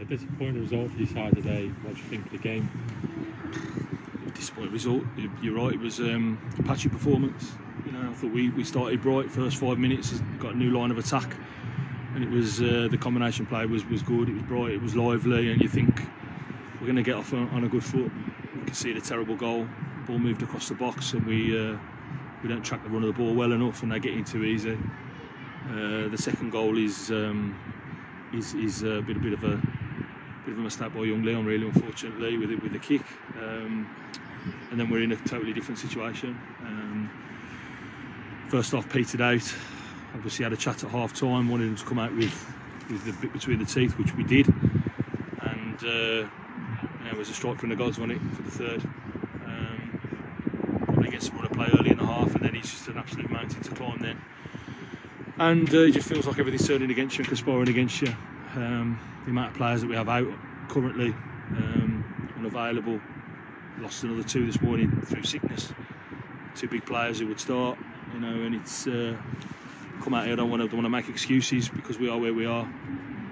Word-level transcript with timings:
A 0.00 0.04
disappointing 0.04 0.60
result 0.60 0.92
for 0.92 1.06
side 1.06 1.34
today. 1.34 1.68
What 1.82 1.94
do 1.96 2.00
you 2.00 2.06
think 2.06 2.26
of 2.26 2.32
the 2.32 2.38
game? 2.38 2.70
Disappointing 4.34 4.72
result. 4.72 5.02
You- 5.16 5.30
You're 5.42 5.56
right. 5.56 5.72
It 5.74 5.80
was 5.80 5.98
um, 5.98 6.38
a 6.58 6.62
patchy 6.62 6.88
performance. 6.88 7.52
You 7.84 7.92
know, 7.92 8.08
I 8.08 8.12
thought 8.14 8.30
we, 8.30 8.50
we 8.50 8.62
started 8.62 9.02
bright. 9.02 9.30
First 9.30 9.56
five 9.56 9.78
minutes, 9.78 10.20
got 10.38 10.54
a 10.54 10.56
new 10.56 10.70
line 10.70 10.92
of 10.92 10.98
attack, 10.98 11.36
and 12.14 12.22
it 12.22 12.30
was 12.30 12.62
uh, 12.62 12.86
the 12.90 12.98
combination 12.98 13.44
play 13.46 13.66
was, 13.66 13.84
was 13.86 14.02
good. 14.02 14.28
It 14.28 14.34
was 14.34 14.42
bright. 14.44 14.70
It 14.70 14.80
was 14.82 14.94
lively, 14.94 15.50
and 15.50 15.60
you 15.60 15.68
think 15.68 16.00
we're 16.80 16.86
going 16.86 16.96
to 16.96 17.02
get 17.02 17.16
off 17.16 17.32
on, 17.32 17.48
on 17.50 17.64
a 17.64 17.68
good 17.68 17.82
foot. 17.84 18.10
We 18.54 18.64
can 18.66 18.74
see 18.74 18.92
the 18.92 19.00
terrible 19.00 19.34
goal. 19.34 19.66
Ball 20.06 20.18
moved 20.20 20.42
across 20.42 20.68
the 20.68 20.74
box, 20.76 21.12
and 21.12 21.26
we 21.26 21.58
uh, 21.58 21.76
we 22.44 22.48
don't 22.48 22.62
track 22.62 22.84
the 22.84 22.88
run 22.90 23.02
of 23.02 23.08
the 23.16 23.20
ball 23.20 23.34
well 23.34 23.50
enough, 23.52 23.82
and 23.82 23.90
they 23.90 23.98
get 23.98 24.14
in 24.14 24.24
too 24.24 24.44
easy. 24.44 24.78
Uh, 25.70 26.08
the 26.08 26.18
second 26.18 26.50
goal 26.50 26.78
is 26.78 27.10
um, 27.10 27.58
is 28.32 28.54
is 28.54 28.82
a 28.84 29.02
bit 29.02 29.16
a 29.16 29.20
bit 29.20 29.32
of 29.32 29.42
a 29.42 29.60
bit 30.48 30.54
of 30.54 30.60
a 30.60 30.62
mistake 30.62 30.94
by 30.94 31.00
young 31.00 31.22
Leon, 31.22 31.44
really, 31.44 31.66
unfortunately, 31.66 32.38
with 32.38 32.50
it 32.50 32.62
with 32.62 32.72
the 32.72 32.78
kick. 32.78 33.02
Um, 33.36 33.86
and 34.70 34.80
then 34.80 34.88
we're 34.88 35.02
in 35.02 35.12
a 35.12 35.16
totally 35.16 35.52
different 35.52 35.78
situation. 35.78 36.30
Um, 36.62 37.10
first 38.48 38.72
off, 38.72 38.88
petered 38.88 39.20
out. 39.20 39.54
Obviously, 40.14 40.44
had 40.44 40.54
a 40.54 40.56
chat 40.56 40.82
at 40.82 40.90
half 40.90 41.12
time, 41.12 41.50
wanted 41.50 41.68
him 41.68 41.76
to 41.76 41.84
come 41.84 41.98
out 41.98 42.14
with 42.16 42.54
with 42.88 43.04
the 43.04 43.12
bit 43.20 43.30
between 43.34 43.58
the 43.58 43.66
teeth, 43.66 43.98
which 43.98 44.16
we 44.16 44.24
did. 44.24 44.46
And 44.46 45.84
uh, 45.84 46.26
yeah, 47.04 47.10
it 47.12 47.18
was 47.18 47.28
a 47.28 47.34
strike 47.34 47.58
from 47.58 47.68
the 47.68 47.76
gods, 47.76 47.98
wasn't 47.98 48.12
it, 48.12 48.34
for 48.34 48.42
the 48.42 48.50
third. 48.50 48.82
Um, 49.44 50.82
probably 50.86 51.10
gets 51.10 51.26
some 51.26 51.36
run 51.36 51.44
of 51.44 51.52
play 51.52 51.68
early 51.78 51.90
in 51.90 51.98
the 51.98 52.06
half, 52.06 52.34
and 52.34 52.42
then 52.42 52.54
he's 52.54 52.70
just 52.70 52.88
an 52.88 52.96
absolute 52.96 53.28
mountain 53.28 53.60
to 53.60 53.70
climb 53.72 53.98
then. 53.98 54.18
And 55.38 55.68
uh, 55.74 55.80
it 55.80 55.92
just 55.92 56.08
feels 56.08 56.26
like 56.26 56.38
everything's 56.38 56.66
turning 56.66 56.90
against 56.90 57.18
you 57.18 57.22
and 57.22 57.28
conspiring 57.28 57.68
against 57.68 58.00
you. 58.00 58.14
Um, 58.54 58.98
the 59.24 59.30
amount 59.30 59.52
of 59.52 59.56
players 59.56 59.82
that 59.82 59.88
we 59.88 59.96
have 59.96 60.08
out 60.08 60.26
currently 60.68 61.10
um, 61.50 62.32
unavailable. 62.36 63.00
Lost 63.78 64.02
another 64.04 64.22
two 64.22 64.46
this 64.46 64.60
morning 64.60 65.02
through 65.02 65.22
sickness. 65.22 65.72
Two 66.54 66.68
big 66.68 66.84
players 66.84 67.20
who 67.20 67.26
would 67.28 67.40
start, 67.40 67.78
you 68.14 68.20
know, 68.20 68.42
and 68.42 68.54
it's 68.54 68.86
uh, 68.86 69.16
come 70.02 70.14
out 70.14 70.24
here. 70.24 70.32
I 70.32 70.36
don't 70.36 70.50
want 70.50 70.68
to 70.68 70.74
want 70.74 70.86
to 70.86 70.90
make 70.90 71.08
excuses 71.08 71.68
because 71.68 71.98
we 71.98 72.08
are 72.08 72.18
where 72.18 72.34
we 72.34 72.46
are. 72.46 72.68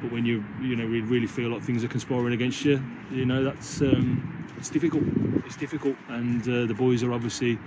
But 0.00 0.10
when 0.10 0.26
you 0.26 0.44
you 0.60 0.74
know 0.74 0.84
really, 0.84 1.02
really 1.02 1.26
feel 1.26 1.50
like 1.50 1.62
things 1.62 1.84
are 1.84 1.88
conspiring 1.88 2.32
against 2.32 2.64
you, 2.64 2.82
you 3.10 3.24
know 3.24 3.44
that's 3.44 3.80
um, 3.82 4.46
it's 4.56 4.70
difficult. 4.70 5.04
It's 5.46 5.56
difficult, 5.56 5.96
and 6.08 6.42
uh, 6.42 6.66
the 6.66 6.74
boys 6.74 7.02
are 7.02 7.12
obviously 7.12 7.58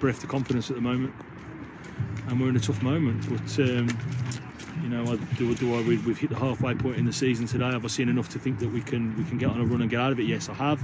bereft 0.00 0.22
of 0.22 0.30
confidence 0.30 0.70
at 0.70 0.76
the 0.76 0.82
moment, 0.82 1.12
and 2.28 2.40
we're 2.40 2.48
in 2.48 2.56
a 2.56 2.60
tough 2.60 2.82
moment. 2.82 3.28
But 3.28 3.68
um, 3.68 3.88
you 4.82 4.88
know, 4.88 5.16
do, 5.36 5.54
do 5.54 5.74
I? 5.74 5.80
We've, 5.82 6.04
we've 6.06 6.18
hit 6.18 6.30
the 6.30 6.36
halfway 6.36 6.74
point 6.74 6.96
in 6.96 7.04
the 7.04 7.12
season 7.12 7.46
today. 7.46 7.70
Have 7.70 7.84
I 7.84 7.88
seen 7.88 8.08
enough 8.08 8.28
to 8.30 8.38
think 8.38 8.58
that 8.58 8.68
we 8.68 8.82
can 8.82 9.16
we 9.16 9.24
can 9.24 9.38
get 9.38 9.50
on 9.50 9.60
a 9.60 9.64
run 9.64 9.80
and 9.80 9.90
get 9.90 10.00
out 10.00 10.12
of 10.12 10.20
it? 10.20 10.24
Yes, 10.24 10.48
I 10.48 10.54
have. 10.54 10.80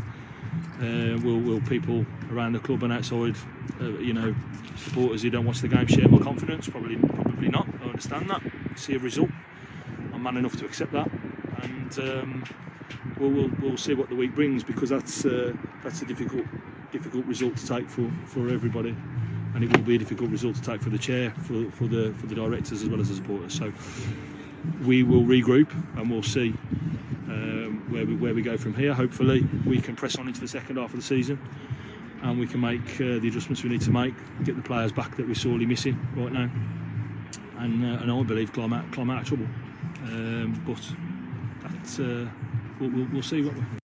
Uh, 0.81 1.19
will, 1.23 1.41
will 1.41 1.61
people 1.63 2.07
around 2.31 2.53
the 2.53 2.61
club 2.61 2.83
and 2.85 2.93
outside, 2.93 3.37
uh, 3.81 3.99
you 3.99 4.13
know, 4.13 4.35
supporters 4.77 5.23
who 5.23 5.31
don't 5.31 5.45
watch 5.45 5.61
the 5.61 5.69
game 5.69 5.87
share 5.87 6.09
my 6.09 6.19
confidence? 6.19 6.69
Probably, 6.69 6.97
probably 6.97 7.49
not. 7.49 7.67
I 7.83 7.87
understand 7.87 8.31
that. 8.31 8.43
See 8.77 8.95
a 8.95 8.99
result. 8.99 9.31
I'm 10.13 10.23
man 10.23 10.37
enough 10.37 10.57
to 10.59 10.65
accept 10.65 10.93
that, 10.93 11.11
and 11.63 11.99
um, 11.99 12.45
we'll, 13.19 13.31
we'll 13.31 13.51
we'll 13.61 13.77
see 13.77 13.95
what 13.95 14.09
the 14.09 14.15
week 14.15 14.35
brings 14.35 14.63
because 14.63 14.91
that's 14.91 15.25
uh, 15.25 15.53
that's 15.83 16.03
a 16.03 16.07
difficult 16.07 16.45
difficult 16.93 17.27
result 17.27 17.57
to 17.57 17.67
take 17.67 17.89
for, 17.89 18.11
for 18.27 18.49
everybody, 18.49 18.97
and 19.55 19.65
it 19.65 19.77
will 19.77 19.85
be 19.85 19.97
a 19.97 19.99
difficult 19.99 20.31
result 20.31 20.57
to 20.57 20.63
take 20.63 20.81
for 20.81 20.91
the 20.91 20.99
chair, 20.99 21.31
for, 21.31 21.71
for 21.73 21.87
the 21.87 22.13
for 22.19 22.27
the 22.27 22.35
directors 22.35 22.83
as 22.83 22.89
well 22.89 23.01
as 23.01 23.09
the 23.09 23.15
supporters. 23.17 23.55
So 23.55 23.73
we 24.85 25.03
will 25.03 25.23
regroup 25.23 25.71
and 25.97 26.11
we'll 26.11 26.23
see 26.23 26.55
um, 27.29 27.85
where 27.91 28.07
we 28.07 28.17
where 28.17 28.35
we 28.35 28.43
go 28.43 28.57
from 28.57 28.75
here. 28.75 28.95
Hopefully, 28.95 29.47
we 29.67 29.81
can 29.81 29.97
press 29.97 30.17
on 30.17 30.29
into 30.29 30.41
the 30.41 30.49
second 30.49 30.77
half 30.77 30.91
of 30.91 30.97
the 30.97 31.03
season, 31.03 31.39
and 32.23 32.39
we 32.39 32.47
can 32.47 32.61
make 32.61 32.95
uh, 33.01 33.19
the 33.19 33.29
adjustments 33.29 33.63
we 33.63 33.71
need 33.71 33.83
to 33.83 33.91
make, 33.91 34.15
get 34.45 34.57
the 34.57 34.63
players 34.63 34.93
back 34.93 35.17
that 35.17 35.27
we're 35.27 35.35
sorely 35.35 35.67
missing 35.67 35.99
right 36.17 36.33
now, 36.33 36.51
and 37.59 37.85
uh, 37.85 38.03
and 38.03 38.11
I 38.11 38.23
believe 38.23 38.53
climb 38.53 38.73
out 38.73 38.91
climb 38.93 39.11
out 39.11 39.23
of 39.23 39.29
trouble. 39.29 39.47
Um, 40.05 40.63
but 40.67 40.81
that 41.63 42.01
uh, 42.01 42.31
we'll, 42.81 42.91
we'll, 42.91 43.09
we'll 43.13 43.23
see 43.23 43.43
what. 43.43 43.55
We, 43.55 43.88